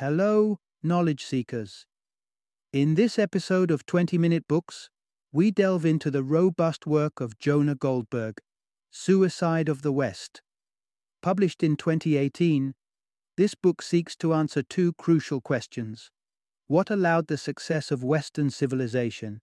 [0.00, 1.84] Hello, knowledge seekers.
[2.72, 4.88] In this episode of 20 Minute Books,
[5.30, 8.40] we delve into the robust work of Jonah Goldberg,
[8.90, 10.40] Suicide of the West.
[11.20, 12.72] Published in 2018,
[13.36, 16.10] this book seeks to answer two crucial questions
[16.66, 19.42] What allowed the success of Western civilization,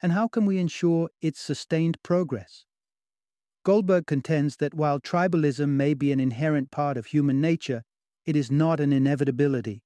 [0.00, 2.66] and how can we ensure its sustained progress?
[3.64, 7.82] Goldberg contends that while tribalism may be an inherent part of human nature,
[8.24, 9.82] it is not an inevitability.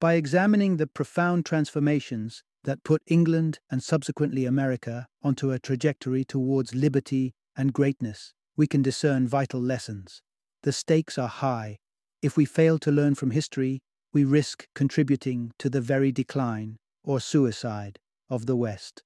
[0.00, 6.74] By examining the profound transformations that put England and subsequently America onto a trajectory towards
[6.74, 10.22] liberty and greatness, we can discern vital lessons.
[10.62, 11.76] The stakes are high.
[12.22, 17.20] If we fail to learn from history, we risk contributing to the very decline or
[17.20, 17.98] suicide
[18.30, 19.02] of the West.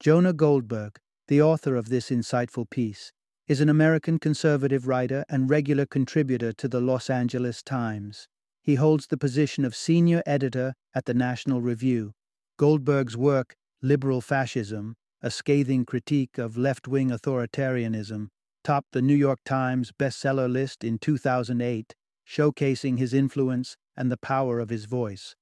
[0.00, 3.12] Jonah Goldberg, the author of this insightful piece,
[3.46, 8.26] is an American conservative writer and regular contributor to the Los Angeles Times.
[8.62, 12.12] He holds the position of senior editor at the National Review.
[12.58, 18.28] Goldberg's work, Liberal Fascism, a scathing critique of left wing authoritarianism,
[18.62, 21.94] topped the New York Times bestseller list in 2008,
[22.28, 25.34] showcasing his influence and the power of his voice.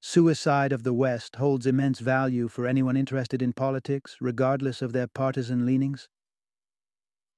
[0.00, 5.06] Suicide of the West holds immense value for anyone interested in politics, regardless of their
[5.06, 6.08] partisan leanings.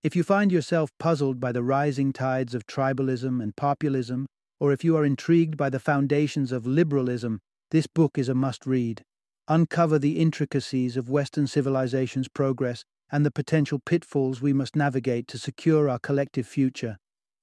[0.02, 4.26] If you find yourself puzzled by the rising tides of tribalism and populism,
[4.60, 8.66] or if you are intrigued by the foundations of liberalism, this book is a must
[8.66, 9.02] read.
[9.48, 15.38] Uncover the intricacies of Western civilization's progress and the potential pitfalls we must navigate to
[15.38, 16.96] secure our collective future.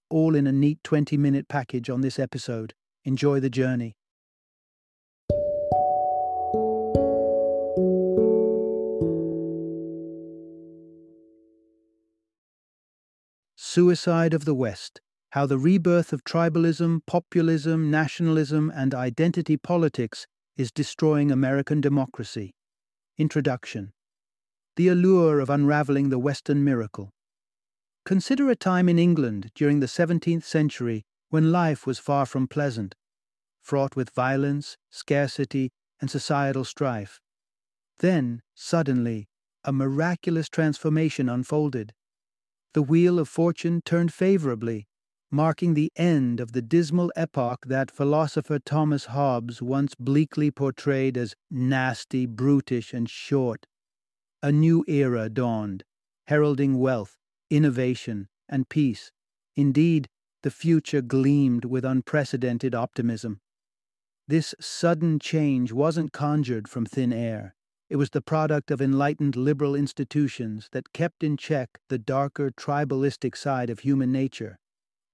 [0.10, 2.74] All in a neat 20 minute package on this episode.
[3.04, 3.96] Enjoy the journey.
[13.56, 15.00] Suicide of the West
[15.32, 22.54] How the Rebirth of Tribalism, Populism, Nationalism, and Identity Politics is Destroying American Democracy.
[23.18, 23.94] Introduction
[24.76, 27.14] The Allure of Unraveling the Western Miracle.
[28.04, 32.94] Consider a time in England during the 17th century when life was far from pleasant,
[33.62, 37.22] fraught with violence, scarcity, and societal strife.
[38.00, 39.30] Then, suddenly,
[39.64, 41.94] a miraculous transformation unfolded
[42.74, 44.88] the wheel of fortune turned favorably,
[45.32, 51.36] marking the end of the dismal epoch that philosopher Thomas Hobbes once bleakly portrayed as
[51.50, 53.66] nasty, brutish, and short.
[54.44, 55.84] A new era dawned,
[56.28, 57.16] heralding wealth,
[57.50, 59.12] innovation, and peace.
[59.56, 60.10] Indeed,
[60.44, 63.40] the future gleamed with unprecedented optimism.
[64.28, 67.56] This sudden change wasn't conjured from thin air.
[67.90, 73.36] It was the product of enlightened liberal institutions that kept in check the darker tribalistic
[73.36, 74.58] side of human nature.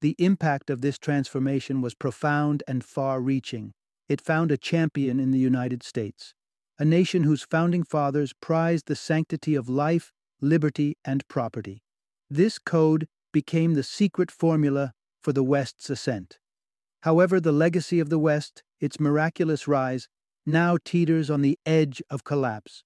[0.01, 3.73] The impact of this transformation was profound and far reaching.
[4.07, 6.33] It found a champion in the United States,
[6.77, 11.81] a nation whose founding fathers prized the sanctity of life, liberty, and property.
[12.29, 16.37] This code became the secret formula for the West's ascent.
[17.01, 20.07] However, the legacy of the West, its miraculous rise,
[20.45, 22.83] now teeters on the edge of collapse.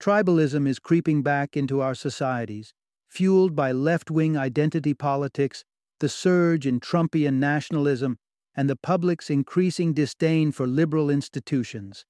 [0.00, 2.72] Tribalism is creeping back into our societies,
[3.08, 5.64] fueled by left wing identity politics,
[6.00, 8.18] the surge in Trumpian nationalism,
[8.54, 12.04] and the public's increasing disdain for liberal institutions.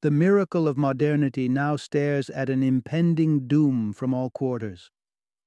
[0.00, 4.90] The miracle of modernity now stares at an impending doom from all quarters.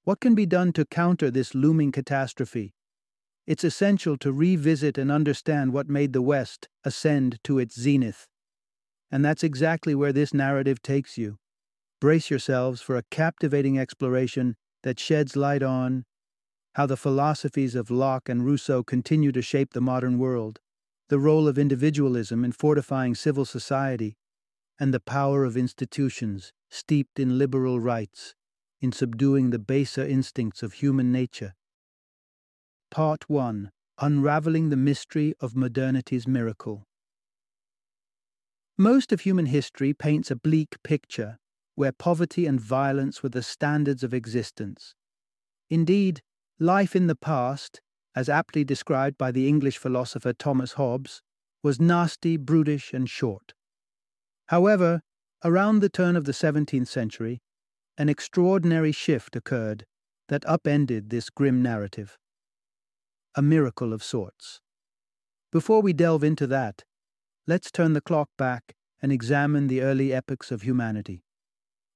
[0.03, 2.73] What can be done to counter this looming catastrophe?
[3.47, 8.27] It's essential to revisit and understand what made the West ascend to its zenith.
[9.11, 11.37] And that's exactly where this narrative takes you.
[11.99, 16.05] Brace yourselves for a captivating exploration that sheds light on
[16.75, 20.59] how the philosophies of Locke and Rousseau continue to shape the modern world,
[21.07, 24.17] the role of individualism in fortifying civil society,
[24.77, 28.35] and the power of institutions steeped in liberal rights
[28.81, 31.53] in subduing the baser instincts of human nature.
[32.91, 36.83] Part 1 Unraveling the Mystery of Modernity's Miracle.
[38.77, 41.37] Most of human history paints a bleak picture
[41.75, 44.93] where poverty and violence were the standards of existence.
[45.69, 46.21] Indeed,
[46.59, 47.81] life in the past,
[48.15, 51.21] as aptly described by the English philosopher Thomas Hobbes,
[51.61, 53.53] was nasty, brutish, and short.
[54.47, 55.01] However,
[55.43, 57.41] around the turn of the 17th century,
[57.97, 59.85] an extraordinary shift occurred
[60.27, 62.17] that upended this grim narrative.
[63.35, 64.61] A miracle of sorts.
[65.51, 66.83] Before we delve into that,
[67.47, 71.23] let's turn the clock back and examine the early epochs of humanity.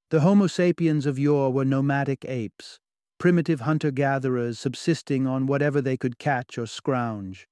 [0.09, 2.79] The Homo sapiens of yore were nomadic apes,
[3.19, 7.47] primitive hunter gatherers subsisting on whatever they could catch or scrounge.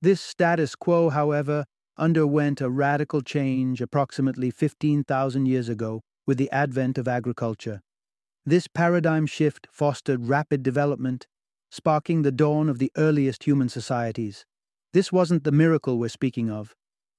[0.00, 1.64] This status quo, however,
[1.96, 7.80] underwent a radical change approximately 15,000 years ago with the advent of agriculture.
[8.44, 11.26] This paradigm shift fostered rapid development,
[11.70, 14.44] sparking the dawn of the earliest human societies.
[14.92, 16.74] This wasn't the miracle we're speaking of,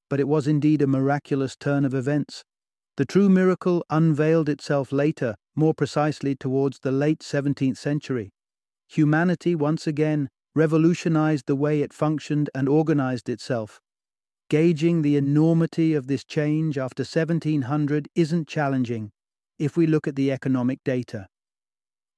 [0.09, 2.43] but it was indeed a miraculous turn of events.
[2.97, 8.31] The true miracle unveiled itself later, more precisely towards the late 17th century.
[8.87, 13.81] Humanity once again revolutionized the way it functioned and organized itself.
[14.49, 19.11] Gauging the enormity of this change after 1700 isn't challenging
[19.59, 21.27] if we look at the economic data.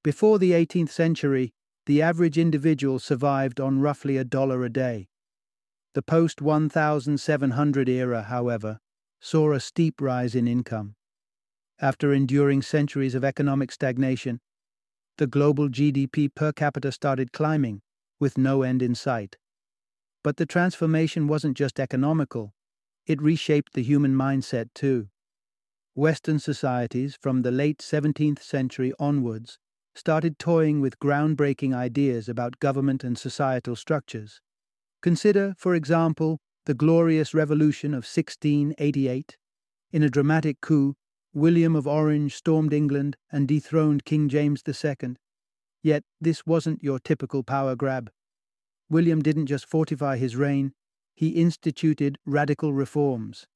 [0.04, 1.54] Before the 18th century,
[1.88, 5.08] the average individual survived on roughly a dollar a day.
[5.94, 8.80] The post 1700 era, however,
[9.20, 10.96] saw a steep rise in income.
[11.80, 14.40] After enduring centuries of economic stagnation,
[15.18, 17.82] the global GDP per capita started climbing,
[18.20, 19.38] with no end in sight.
[20.24, 22.54] But the transformation wasn't just economical,
[23.06, 25.10] it reshaped the human mindset too.
[25.96, 29.58] Western societies, from the late 17th century onwards,
[29.96, 34.42] started toying with groundbreaking ideas about government and societal structures.
[35.02, 39.38] Consider, for example, the Glorious Revolution of 1688.
[39.94, 40.98] In a dramatic coup,
[41.34, 45.16] William of Orange stormed England and dethroned King James II.
[45.82, 48.12] Yet this wasn't your typical power grab.
[48.90, 50.74] William didn't just fortify his reign,
[51.16, 53.48] he instituted radical reforms.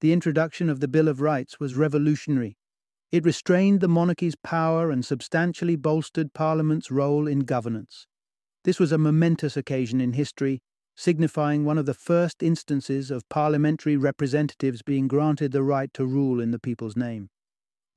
[0.00, 2.56] The introduction of the Bill of Rights was revolutionary.
[3.12, 8.08] It restrained the monarchy's power and substantially bolstered Parliament's role in governance.
[8.64, 10.62] This was a momentous occasion in history,
[10.96, 16.40] signifying one of the first instances of parliamentary representatives being granted the right to rule
[16.40, 17.28] in the people's name.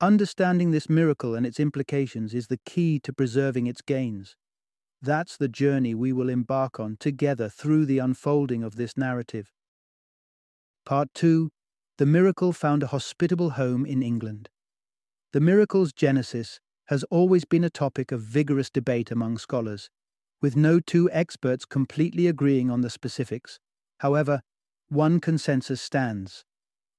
[0.00, 4.36] Understanding this miracle and its implications is the key to preserving its gains.
[5.00, 9.52] That's the journey we will embark on together through the unfolding of this narrative.
[10.84, 11.50] Part 2
[11.98, 14.48] The miracle found a hospitable home in England.
[15.32, 19.90] The miracle's genesis has always been a topic of vigorous debate among scholars,
[20.44, 23.58] with no two experts completely agreeing on the specifics.
[24.00, 24.42] However,
[24.90, 26.44] one consensus stands.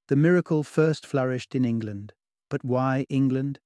[0.08, 2.14] The miracle first flourished in England.
[2.50, 3.60] But why England?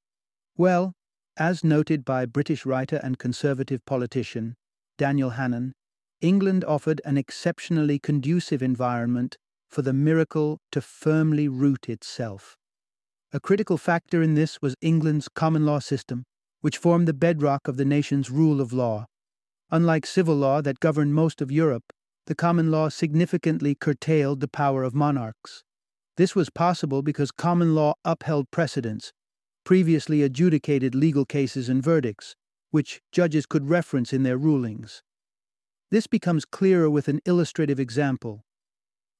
[0.58, 0.96] Well,
[1.38, 4.58] as noted by British writer and conservative politician
[4.98, 5.72] Daniel Hannan,
[6.20, 9.38] England offered an exceptionally conducive environment
[9.70, 12.58] for the miracle to firmly root itself.
[13.32, 16.26] A critical factor in this was England's common law system,
[16.60, 19.06] which formed the bedrock of the nation's rule of law.
[19.72, 21.94] Unlike civil law that governed most of Europe,
[22.26, 25.64] the common law significantly curtailed the power of monarchs.
[26.18, 29.14] This was possible because common law upheld precedents
[29.64, 32.36] previously adjudicated legal cases and verdicts,
[32.72, 35.04] which judges could reference in their rulings.
[35.92, 38.44] This becomes clearer with an illustrative example.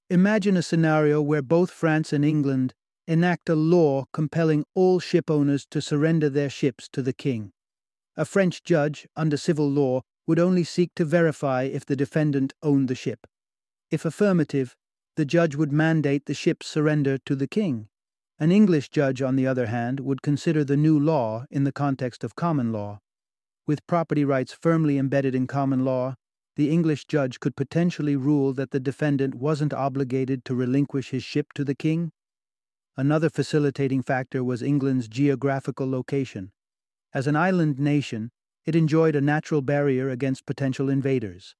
[0.10, 2.74] Imagine a scenario where both France and England
[3.08, 7.52] enact a law compelling all ship owners to surrender their ships to the king.
[8.18, 12.88] A French judge, under civil law, would only seek to verify if the defendant owned
[12.88, 13.26] the ship.
[13.90, 14.76] If affirmative,
[15.16, 17.88] the judge would mandate the ship's surrender to the king.
[18.38, 22.24] An English judge, on the other hand, would consider the new law in the context
[22.24, 23.00] of common law.
[23.66, 26.14] With property rights firmly embedded in common law,
[26.56, 31.54] the English judge could potentially rule that the defendant wasn't obligated to relinquish his ship
[31.56, 32.12] to the king.
[32.96, 36.52] Another facilitating factor was England's geographical location.
[37.16, 38.30] As an island nation,
[38.70, 41.56] it enjoyed a natural barrier against potential invaders.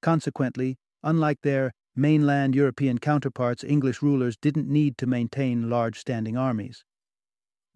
[0.00, 6.84] Consequently, unlike their mainland European counterparts, English rulers didn't need to maintain large standing armies.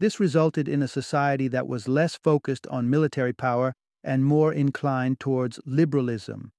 [0.00, 5.20] This resulted in a society that was less focused on military power and more inclined
[5.20, 6.50] towards liberalism.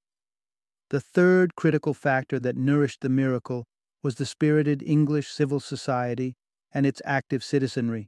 [0.90, 3.66] The third critical factor that nourished the miracle
[4.02, 6.38] was the spirited English civil society
[6.72, 8.08] and its active citizenry.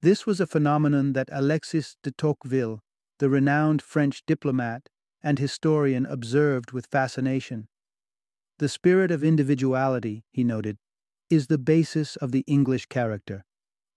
[0.00, 2.80] This was a phenomenon that Alexis de Tocqueville,
[3.20, 4.88] the renowned French diplomat
[5.22, 7.68] and historian, observed with fascination.
[8.58, 10.78] The spirit of individuality, he noted,
[11.28, 13.44] is the basis of the English character.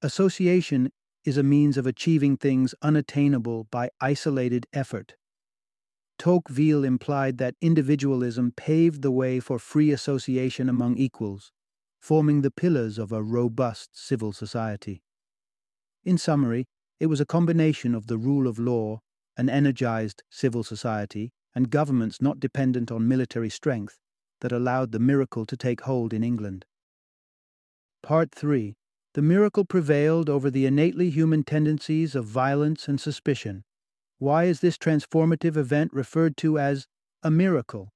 [0.01, 0.91] Association
[1.23, 5.15] is a means of achieving things unattainable by isolated effort.
[6.19, 11.53] Tocqueville implied that individualism paved the way for free association among equals,
[12.01, 15.01] forming the pillars of a robust civil society.
[16.03, 16.65] In summary,
[16.99, 18.99] it was a combination of the rule of law,
[19.37, 23.99] an energized civil society, and governments not dependent on military strength
[24.41, 26.65] that allowed the miracle to take hold in England.
[28.01, 28.75] Part 3
[29.13, 33.63] The miracle prevailed over the innately human tendencies of violence and suspicion.
[34.19, 36.87] Why is this transformative event referred to as
[37.21, 37.89] a miracle?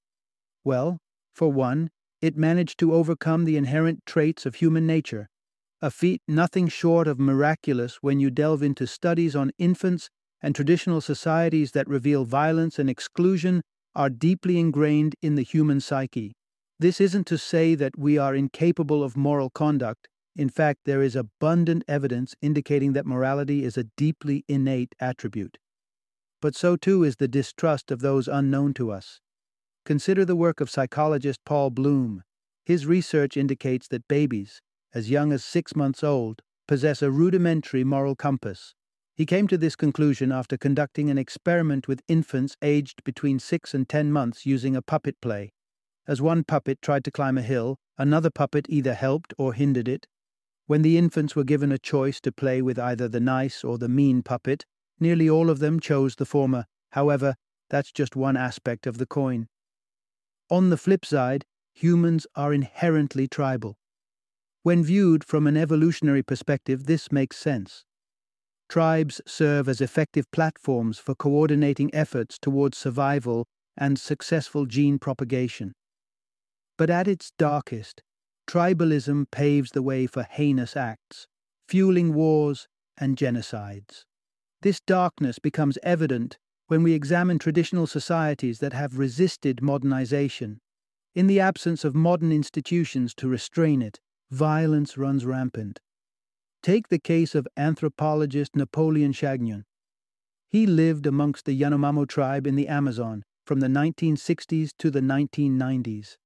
[0.64, 1.00] Well,
[1.34, 1.92] For one,
[2.22, 5.30] it managed to overcome the inherent traits of human nature,
[5.82, 10.10] a feat nothing short of miraculous when you delve into studies on infants
[10.42, 13.62] and traditional societies that reveal violence and exclusion
[13.96, 16.34] are deeply ingrained in the human psyche.
[16.80, 20.08] This isn't to say that we are incapable of moral conduct.
[20.36, 25.58] In fact, there is abundant evidence indicating that morality is a deeply innate attribute.
[26.40, 29.20] But so too is the distrust of those unknown to us.
[29.86, 32.22] Consider the work of psychologist Paul Bloom.
[32.66, 34.62] His research indicates that babies,
[34.94, 38.76] as young as six months old, possess a rudimentary moral compass.
[39.18, 43.90] He came to this conclusion after conducting an experiment with infants aged between six and
[43.90, 45.54] ten months using a puppet play.
[46.08, 50.06] As one puppet tried to climb a hill, another puppet either helped or hindered it.
[50.68, 53.90] When the infants were given a choice to play with either the nice or the
[53.90, 54.66] mean puppet,
[55.00, 56.66] nearly all of them chose the former.
[56.92, 57.38] However,
[57.72, 59.48] that's just one aspect of the coin.
[60.52, 61.44] On the flip side,
[61.74, 63.80] humans are inherently tribal.
[64.62, 67.84] When viewed from an evolutionary perspective, this makes sense.
[68.70, 73.48] Tribes serve as effective platforms for coordinating efforts towards survival
[73.78, 75.74] and successful gene propagation.
[76.78, 78.04] But at its darkest,
[78.48, 81.28] tribalism paves the way for heinous acts,
[81.68, 84.04] fueling wars and genocides.
[84.62, 90.60] This darkness becomes evident when we examine traditional societies that have resisted modernization.
[91.16, 95.80] In the absence of modern institutions to restrain it, violence runs rampant.
[96.68, 99.64] Take the case of anthropologist Napoleon Chagnon.
[100.50, 106.18] He lived amongst the Yanomamo tribe in the Amazon from the 1960s to the 1990s.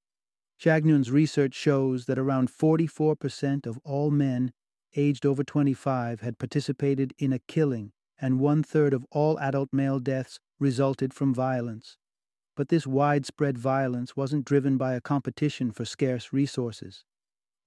[0.58, 4.52] Chagnon's research shows that around 44% of all men
[4.96, 10.00] aged over 25 had participated in a killing, and one third of all adult male
[10.00, 11.98] deaths resulted from violence.
[12.56, 17.06] But this widespread violence wasn't driven by a competition for scarce resources.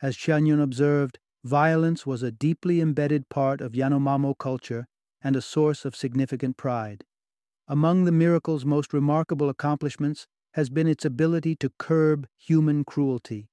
[0.02, 4.86] As Chagnon observed, Violence was a deeply embedded part of Yanomamo culture
[5.22, 7.04] and a source of significant pride.
[7.68, 13.50] Among the miracle's most remarkable accomplishments has been its ability to curb human cruelty.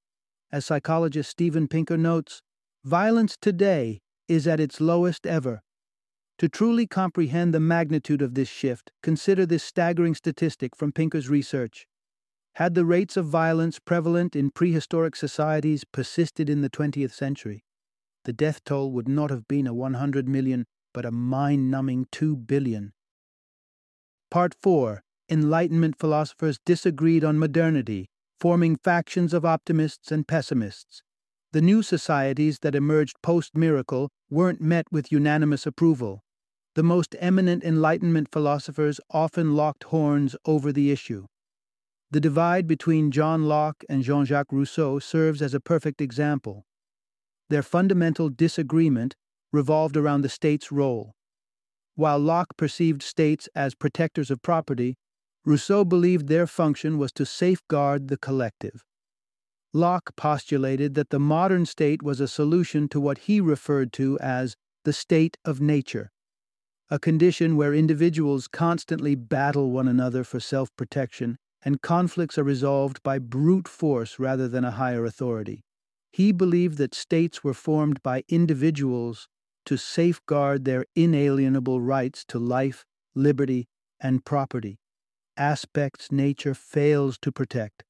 [0.54, 2.42] As psychologist Steven Pinker notes,
[2.86, 5.62] violence today is at its lowest ever.
[6.38, 11.88] To truly comprehend the magnitude of this shift, consider this staggering statistic from Pinker's research.
[12.56, 17.66] Had the rates of violence prevalent in prehistoric societies persisted in the 20th century,
[18.26, 22.36] the death toll would not have been a 100 million, but a mind numbing 2
[22.36, 22.94] billion.
[24.30, 28.10] Part 4 Enlightenment philosophers disagreed on modernity,
[28.40, 31.04] forming factions of optimists and pessimists.
[31.54, 36.24] The new societies that emerged post miracle weren't met with unanimous approval.
[36.76, 41.28] The most eminent Enlightenment philosophers often locked horns over the issue.
[42.10, 46.66] The divide between John Locke and Jean Jacques Rousseau serves as a perfect example.
[47.52, 49.14] Their fundamental disagreement
[49.52, 51.12] revolved around the state's role.
[51.96, 54.96] While Locke perceived states as protectors of property,
[55.44, 58.86] Rousseau believed their function was to safeguard the collective.
[59.74, 64.56] Locke postulated that the modern state was a solution to what he referred to as
[64.86, 66.10] the state of nature,
[66.90, 73.04] a condition where individuals constantly battle one another for self protection and conflicts are resolved
[73.04, 75.66] by brute force rather than a higher authority.
[76.12, 79.28] He believed that states were formed by individuals
[79.66, 83.68] to safeguard their inalienable rights to life, liberty,
[84.00, 84.80] and property,
[85.38, 87.84] aspects nature fails to protect.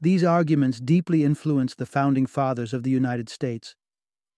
[0.00, 3.74] These arguments deeply influenced the founding fathers of the United States.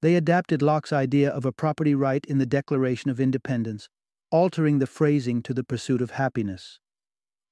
[0.01, 3.89] They adapted Locke's idea of a property right in the Declaration of Independence,
[4.31, 6.81] altering the phrasing to the pursuit of happiness.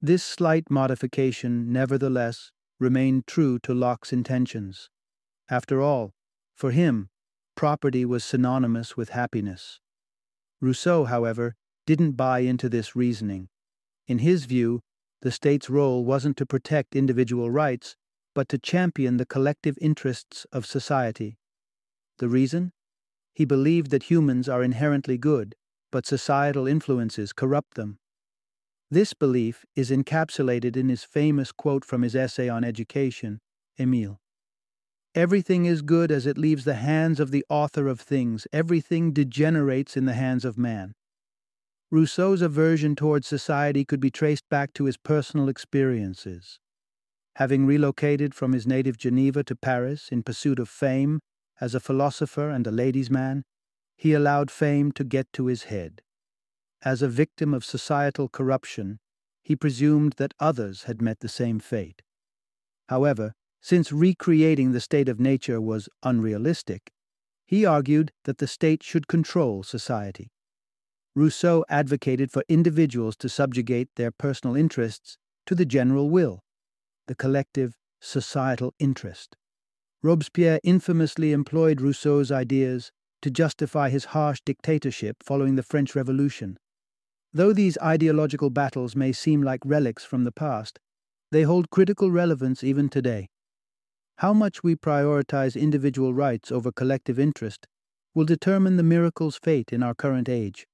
[0.02, 2.50] This slight modification, nevertheless,
[2.80, 4.88] remained true to Locke's intentions.
[5.50, 6.14] After all,
[6.54, 7.08] for him,
[7.56, 9.80] property was synonymous with happiness.
[10.60, 13.48] Rousseau, however, didn't buy into this reasoning.
[14.06, 14.80] In his view,
[15.22, 17.96] the state's role wasn't to protect individual rights,
[18.32, 21.36] but to champion the collective interests of society.
[22.18, 22.72] The reason?
[23.34, 25.56] He believed that humans are inherently good,
[25.90, 27.98] but societal influences corrupt them.
[28.88, 33.40] This belief is encapsulated in his famous quote from his essay on education,
[33.78, 34.20] Emile.
[35.14, 38.46] Everything is good as it leaves the hands of the author of things.
[38.52, 40.94] Everything degenerates in the hands of man.
[41.90, 46.60] Rousseau's aversion towards society could be traced back to his personal experiences.
[47.36, 51.18] Having relocated from his native Geneva to Paris in pursuit of fame
[51.60, 53.42] as a philosopher and a ladies' man,
[53.96, 56.02] he allowed fame to get to his head.
[56.82, 59.00] As a victim of societal corruption,
[59.42, 62.02] he presumed that others had met the same fate.
[62.88, 66.92] However, since recreating the state of nature was unrealistic,
[67.46, 70.30] he argued that the state should control society.
[71.14, 76.40] Rousseau advocated for individuals to subjugate their personal interests to the general will,
[77.08, 79.36] the collective societal interest.
[80.02, 82.90] Robespierre infamously employed Rousseau's ideas
[83.20, 86.56] to justify his harsh dictatorship following the French Revolution.
[87.32, 90.78] Though these ideological battles may seem like relics from the past,
[91.30, 93.28] they hold critical relevance even today.
[94.20, 97.66] How much we prioritize individual rights over collective interest
[98.14, 100.66] will determine the miracle's fate in our current age.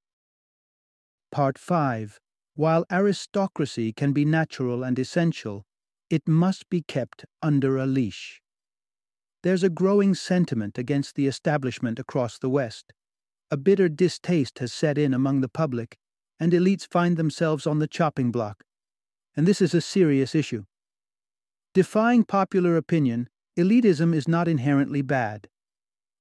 [1.31, 2.19] Part 5
[2.55, 5.63] While aristocracy can be natural and essential,
[6.09, 8.41] it must be kept under a leash.
[9.43, 12.91] There's a growing sentiment against the establishment across the West.
[13.49, 15.97] A bitter distaste has set in among the public,
[16.37, 18.65] and elites find themselves on the chopping block.
[19.37, 20.65] And this is a serious issue.
[21.73, 25.47] Defying popular opinion, elitism is not inherently bad.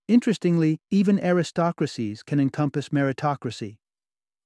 [0.08, 3.76] Interestingly, even aristocracies can encompass meritocracy.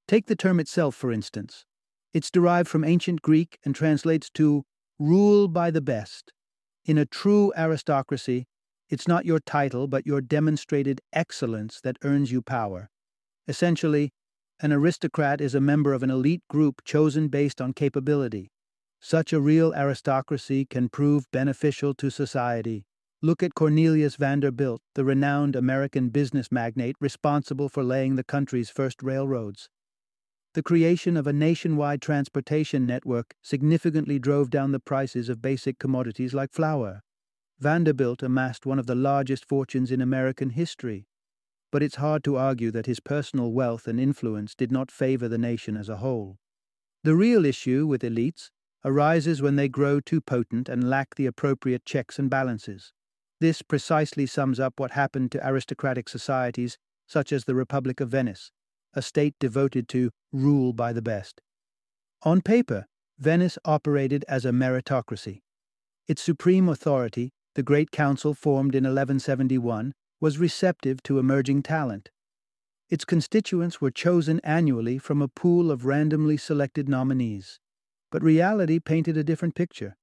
[0.08, 1.64] Take the term itself, for instance.
[2.12, 4.64] It's derived from ancient Greek and translates to
[4.98, 6.32] rule by the best.
[6.84, 8.46] In a true aristocracy,
[8.88, 12.90] it's not your title, but your demonstrated excellence that earns you power.
[13.46, 14.10] Essentially,
[14.60, 18.50] an aristocrat is a member of an elite group chosen based on capability.
[19.00, 22.84] Such a real aristocracy can prove beneficial to society.
[23.22, 29.02] Look at Cornelius Vanderbilt, the renowned American business magnate responsible for laying the country's first
[29.02, 29.70] railroads.
[30.54, 36.34] The creation of a nationwide transportation network significantly drove down the prices of basic commodities
[36.34, 37.02] like flour.
[37.58, 41.06] Vanderbilt amassed one of the largest fortunes in American history,
[41.70, 45.38] but it's hard to argue that his personal wealth and influence did not favor the
[45.38, 46.38] nation as a whole.
[47.04, 48.50] The real issue with elites
[48.84, 52.92] arises when they grow too potent and lack the appropriate checks and balances.
[53.40, 58.50] This precisely sums up what happened to aristocratic societies such as the Republic of Venice,
[58.94, 61.40] a state devoted to rule by the best.
[62.22, 62.86] On paper,
[63.18, 65.40] Venice operated as a meritocracy.
[66.08, 72.10] Its supreme authority, the Great Council formed in 1171, was receptive to emerging talent.
[72.88, 77.59] Its constituents were chosen annually from a pool of randomly selected nominees.
[78.10, 79.96] But reality painted a different picture.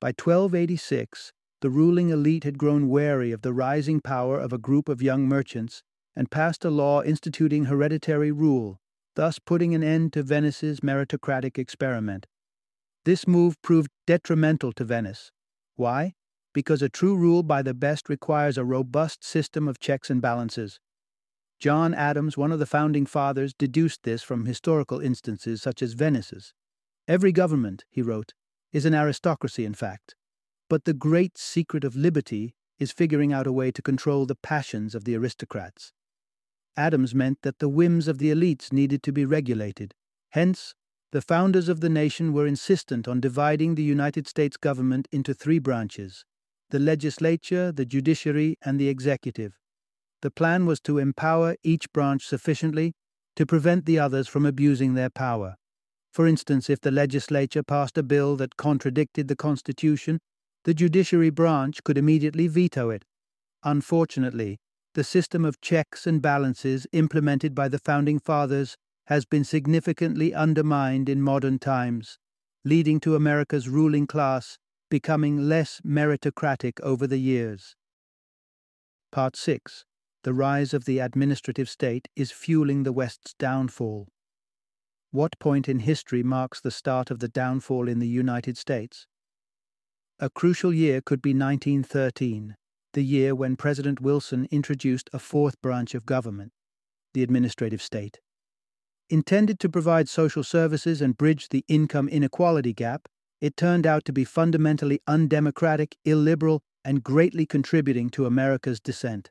[0.00, 4.88] By 1286, the ruling elite had grown wary of the rising power of a group
[4.88, 5.82] of young merchants
[6.16, 8.80] and passed a law instituting hereditary rule,
[9.14, 12.26] thus putting an end to Venice's meritocratic experiment.
[13.04, 15.30] This move proved detrimental to Venice.
[15.76, 16.14] Why?
[16.52, 20.80] Because a true rule by the best requires a robust system of checks and balances.
[21.58, 26.52] John Adams, one of the founding fathers, deduced this from historical instances such as Venice's.
[27.08, 28.32] Every government, he wrote,
[28.72, 30.14] is an aristocracy in fact.
[30.68, 34.94] But the great secret of liberty is figuring out a way to control the passions
[34.94, 35.92] of the aristocrats.
[36.76, 39.94] Adams meant that the whims of the elites needed to be regulated.
[40.30, 40.74] Hence,
[41.10, 45.58] the founders of the nation were insistent on dividing the United States government into three
[45.58, 46.24] branches
[46.70, 49.58] the legislature, the judiciary, and the executive.
[50.22, 52.94] The plan was to empower each branch sufficiently
[53.36, 55.56] to prevent the others from abusing their power.
[56.12, 60.20] For instance, if the legislature passed a bill that contradicted the Constitution,
[60.64, 63.04] the judiciary branch could immediately veto it.
[63.64, 64.58] Unfortunately,
[64.94, 71.08] the system of checks and balances implemented by the Founding Fathers has been significantly undermined
[71.08, 72.18] in modern times,
[72.64, 74.58] leading to America's ruling class
[74.90, 77.74] becoming less meritocratic over the years.
[79.10, 79.86] Part 6
[80.24, 84.11] The Rise of the Administrative State is Fueling the West's Downfall.
[85.12, 89.06] What point in history marks the start of the downfall in the United States?
[90.18, 92.56] A crucial year could be 1913
[92.94, 96.52] the year when President Wilson introduced a fourth branch of government,
[97.12, 98.20] the administrative state.
[99.10, 103.06] Intended to provide social services and bridge the income inequality gap,
[103.40, 109.30] it turned out to be fundamentally undemocratic, illiberal, and greatly contributing to America's descent.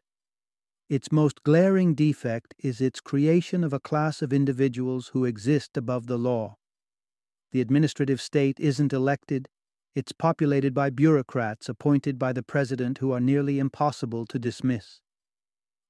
[0.92, 6.08] Its most glaring defect is its creation of a class of individuals who exist above
[6.08, 6.58] the law.
[7.54, 9.48] The administrative state isn't elected,
[9.96, 15.00] it's populated by bureaucrats appointed by the president who are nearly impossible to dismiss.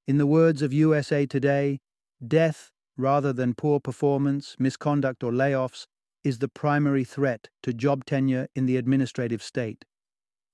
[0.06, 1.80] In the words of USA Today,
[2.24, 5.88] death, rather than poor performance, misconduct, or layoffs,
[6.24, 9.84] is the primary threat to job tenure in the administrative state.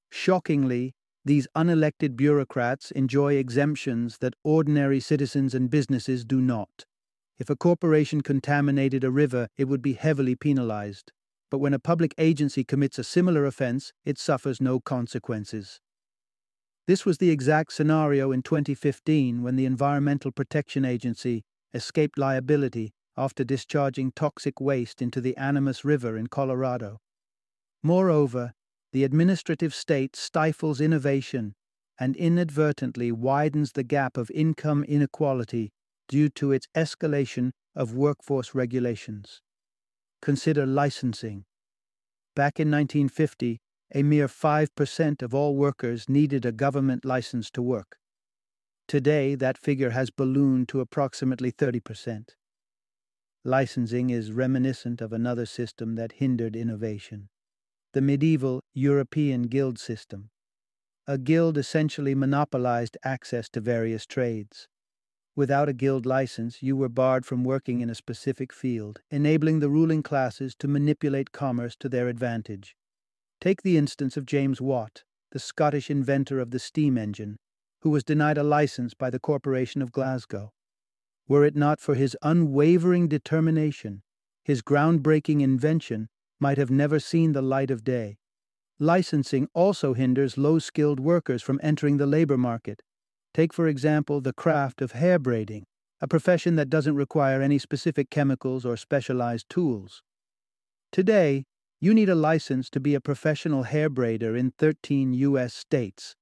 [0.10, 0.96] Shockingly,
[1.28, 6.86] these unelected bureaucrats enjoy exemptions that ordinary citizens and businesses do not.
[7.38, 11.12] If a corporation contaminated a river, it would be heavily penalized.
[11.50, 15.80] but when a public agency commits a similar offense, it suffers no consequences.
[16.88, 23.44] This was the exact scenario in 2015 when the Environmental Protection Agency escaped liability after
[23.44, 27.00] discharging toxic waste into the Animas River in Colorado.
[27.84, 28.54] Moreover,
[28.92, 31.54] the administrative state stifles innovation
[32.00, 35.72] and inadvertently widens the gap of income inequality
[36.08, 39.42] due to its escalation of workforce regulations.
[40.22, 41.46] Consider licensing.
[42.36, 43.60] Back in 1950,
[43.94, 47.98] a mere 5% of all workers needed a government license to work.
[48.88, 52.30] Today, that figure has ballooned to approximately 30%.
[53.44, 57.30] Licensing is reminiscent of another system that hindered innovation
[57.98, 60.30] the medieval European guild system.
[61.08, 64.68] A guild essentially monopolized access to various trades.
[65.36, 69.70] Without a guild license, you were barred from working in a specific field, enabling the
[69.72, 72.76] ruling classes to manipulate commerce to their advantage.
[73.42, 77.38] Take the instance of James Watt, the Scottish inventor of the steam engine,
[77.82, 80.52] who was denied a license by the Corporation of Glasgow.
[81.28, 84.04] Were it not for his unwavering determination,
[84.44, 88.18] his groundbreaking invention might have never seen the light of day.
[88.80, 92.82] Licensing also hinders low skilled workers from entering the labor market,
[93.34, 95.66] Take, for example, the craft of hair braiding,
[96.02, 100.02] a profession that doesn't require any specific chemicals or specialized tools.
[100.92, 101.46] Today,
[101.80, 105.54] you need a license to be a professional hair braider in 13 U.S.
[105.54, 106.16] states.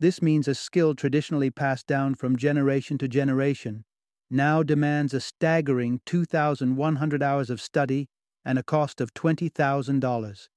[0.00, 3.84] This means a skill traditionally passed down from generation to generation
[4.32, 8.08] now demands a staggering 2,100 hours of study
[8.44, 10.48] and a cost of $20,000.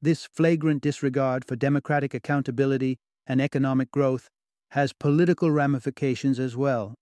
[0.00, 4.28] This flagrant disregard for democratic accountability and economic growth
[4.70, 6.94] has political ramifications as well.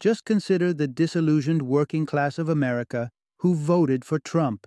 [0.00, 4.66] Just consider the disillusioned working class of America who voted for Trump.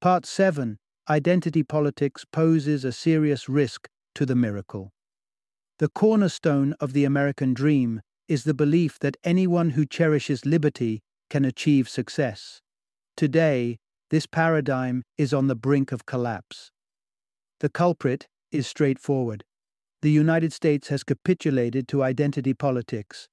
[0.00, 0.78] Part 7
[1.08, 4.92] Identity Politics Poses a Serious Risk to the Miracle.
[5.78, 11.44] The cornerstone of the American dream is the belief that anyone who cherishes liberty can
[11.44, 12.60] achieve success.
[13.16, 13.78] Today,
[14.10, 16.70] this paradigm is on the brink of collapse.
[17.60, 19.44] The culprit is straightforward
[20.02, 23.28] the United States has capitulated to identity politics,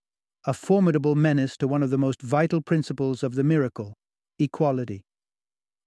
[0.46, 3.94] a formidable menace to one of the most vital principles of the miracle
[4.38, 5.06] equality.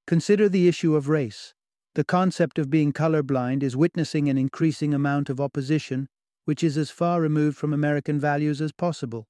[0.07, 1.55] Consider the issue of race.
[1.95, 6.09] The concept of being colorblind is witnessing an increasing amount of opposition,
[6.47, 9.27] which is as far removed from American values as possible.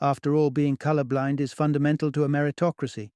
[0.00, 3.10] After all, being colorblind is fundamental to a meritocracy,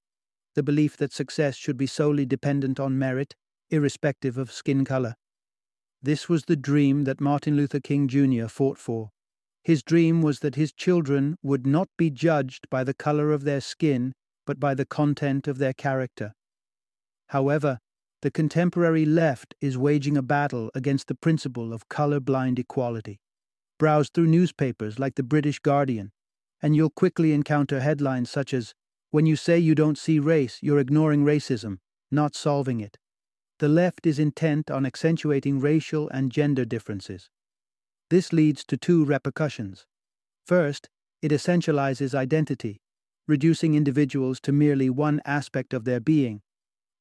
[0.56, 3.36] the belief that success should be solely dependent on merit,
[3.70, 5.14] irrespective of skin color.
[6.02, 8.46] This was the dream that Martin Luther King Jr.
[8.46, 9.10] fought for.
[9.62, 13.60] His dream was that his children would not be judged by the color of their
[13.60, 14.12] skin,
[14.46, 16.32] but by the content of their character.
[17.28, 17.78] However,
[18.22, 23.20] the contemporary left is waging a battle against the principle of color blind equality.
[23.78, 26.12] Browse through newspapers like the British Guardian,
[26.62, 28.72] and you'll quickly encounter headlines such as
[29.16, 31.78] When you say you don't see race, you're ignoring racism,
[32.10, 32.98] not solving it
[33.58, 37.30] the left is intent on accentuating racial and gender differences.
[38.10, 39.86] This leads to two repercussions.
[40.44, 40.88] First,
[41.22, 42.80] it essentializes identity,
[43.26, 46.42] reducing individuals to merely one aspect of their being.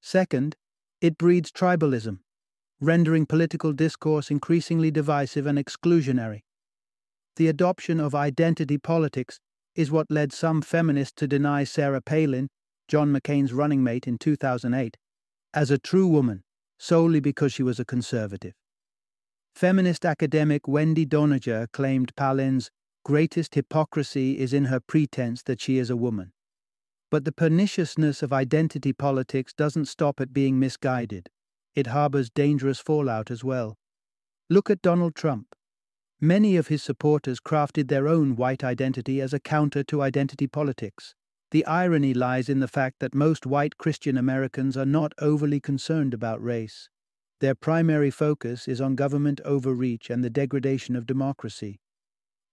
[0.01, 0.55] Second,
[1.01, 2.19] it breeds tribalism,
[2.79, 6.43] rendering political discourse increasingly divisive and exclusionary.
[7.35, 9.39] The adoption of identity politics
[9.75, 12.47] is what led some feminists to deny Sarah Palin,
[12.87, 14.97] John McCain's running mate in 2008,
[15.53, 16.43] as a true woman
[16.77, 18.53] solely because she was a conservative.
[19.55, 22.69] Feminist academic Wendy Doniger claimed Palin's
[23.03, 26.33] greatest hypocrisy is in her pretense that she is a woman.
[27.09, 31.29] But the perniciousness of identity politics doesn't stop at being misguided.
[31.75, 33.77] It harbors dangerous fallout as well.
[34.49, 35.47] Look at Donald Trump.
[36.21, 41.13] Many of his supporters crafted their own white identity as a counter to identity politics.
[41.51, 46.13] The irony lies in the fact that most white Christian Americans are not overly concerned
[46.13, 46.89] about race.
[47.41, 51.81] Their primary focus is on government overreach and the degradation of democracy.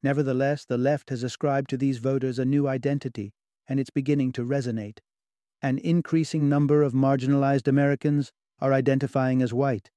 [0.03, 3.33] Nevertheless, the left has ascribed to these voters a new identity,
[3.68, 4.98] and it's beginning to resonate.
[5.62, 9.90] An increasing number of marginalized Americans are identifying as white.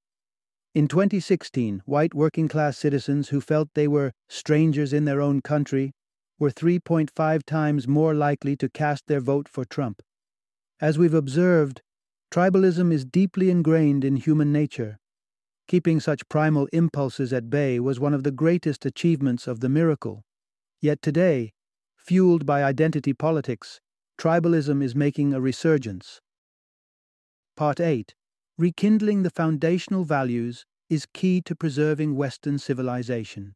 [0.75, 5.93] In 2016, white working class citizens who felt they were strangers in their own country
[6.37, 10.01] were 3.5 times more likely to cast their vote for Trump.
[10.81, 11.81] As we've observed,
[12.29, 14.97] tribalism is deeply ingrained in human nature.
[15.69, 20.25] Keeping such primal impulses at bay was one of the greatest achievements of the miracle.
[20.81, 21.53] Yet today,
[21.95, 23.79] fueled by identity politics,
[24.19, 26.19] tribalism is making a resurgence.
[27.55, 28.13] Part 8
[28.57, 33.53] Rekindling the Foundational Values is Key to Preserving Western Civilization.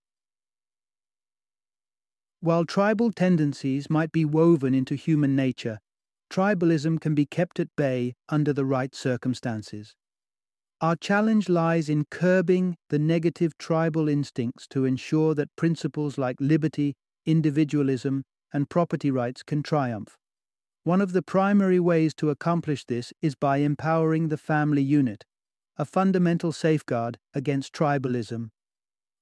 [2.42, 5.80] While tribal tendencies might be woven into human nature,
[6.30, 9.96] tribalism can be kept at bay under the right circumstances.
[10.82, 16.98] Our challenge lies in curbing the negative tribal instincts to ensure that principles like liberty,
[17.26, 20.18] individualism, and property rights can triumph.
[20.84, 25.26] One of the primary ways to accomplish this is by empowering the family unit,
[25.78, 28.50] a fundamental safeguard against tribalism.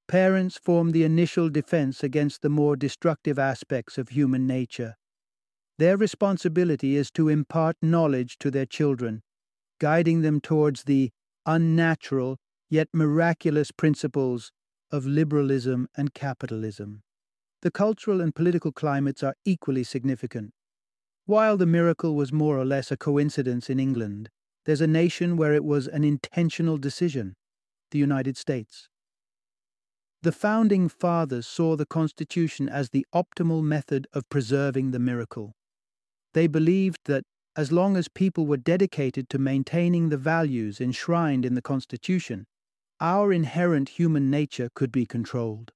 [0.08, 4.96] Parents form the initial defense against the more destructive aspects of human nature.
[5.78, 9.22] Their responsibility is to impart knowledge to their children,
[9.80, 11.12] guiding them towards the
[11.46, 12.38] unnatural
[12.70, 14.52] yet miraculous principles
[14.92, 17.02] of liberalism and capitalism.
[17.62, 20.54] The cultural and political climates are equally significant.
[21.28, 24.30] While the miracle was more or less a coincidence in England,
[24.64, 27.36] there's a nation where it was an intentional decision
[27.92, 28.88] the United States.
[30.22, 35.52] The founding fathers saw the Constitution as the optimal method of preserving the miracle.
[36.34, 37.26] They believed that
[37.58, 42.46] as long as people were dedicated to maintaining the values enshrined in the Constitution,
[43.02, 45.74] our inherent human nature could be controlled.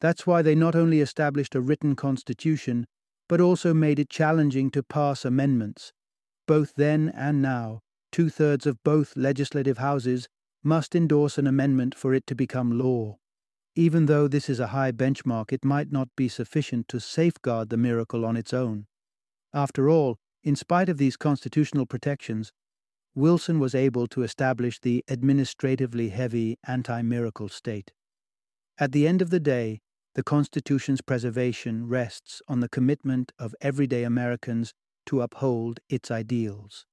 [0.00, 2.86] That's why they not only established a written constitution,
[3.28, 5.92] but also made it challenging to pass amendments.
[6.46, 7.80] Both then and now,
[8.12, 10.28] two thirds of both legislative houses
[10.62, 13.18] must endorse an amendment for it to become law.
[13.74, 17.76] Even though this is a high benchmark, it might not be sufficient to safeguard the
[17.76, 18.86] miracle on its own.
[19.52, 22.52] After all, in spite of these constitutional protections,
[23.14, 27.92] Wilson was able to establish the administratively heavy anti miracle state.
[28.78, 29.80] At the end of the day,
[30.16, 34.74] the Constitution's preservation rests on the commitment of everyday Americans
[35.04, 36.84] to uphold its ideals.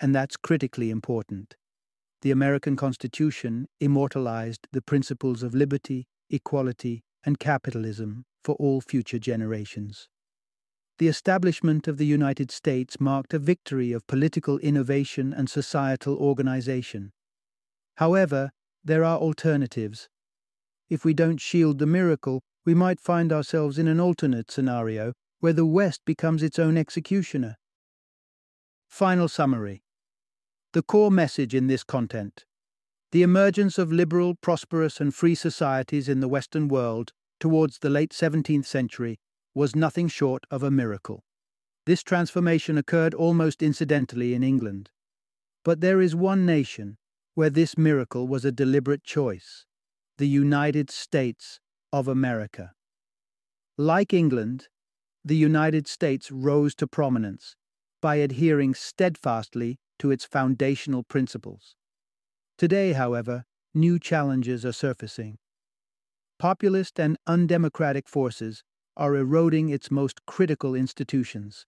[0.00, 1.56] And that's critically important.
[2.22, 10.08] The American Constitution immortalized the principles of liberty, equality, and capitalism for all future generations
[11.02, 17.10] the establishment of the United States marked a victory of political innovation and societal organization.
[17.96, 18.52] However,
[18.84, 20.08] there are alternatives.
[20.88, 25.52] If we don't shield the miracle, we might find ourselves in an alternate scenario where
[25.52, 27.56] the West becomes its own executioner.
[28.88, 29.82] Final summary
[30.72, 32.44] The core message in this content
[33.12, 38.12] the emergence of liberal, prosperous, and free societies in the Western world towards the late
[38.12, 39.18] 17th century
[39.54, 41.22] was nothing short of a miracle.
[41.84, 44.90] This transformation occurred almost incidentally in England.
[45.62, 46.96] But there is one nation
[47.34, 49.66] where this miracle was a deliberate choice
[50.18, 51.58] the United States
[51.92, 52.72] of America.
[53.76, 54.68] Like England,
[55.24, 57.56] the United States rose to prominence
[58.00, 61.76] by adhering steadfastly to its foundational principles.
[62.58, 65.38] Today, however, new challenges are surfacing.
[66.38, 68.64] Populist and undemocratic forces
[68.96, 71.66] are eroding its most critical institutions.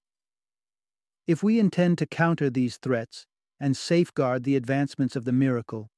[1.26, 3.26] If we intend to counter these threats
[3.58, 5.90] and safeguard the advancements of the miracle,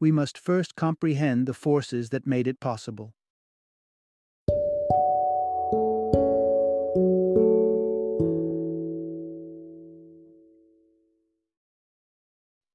[0.00, 3.14] we must first comprehend the forces that made it possible.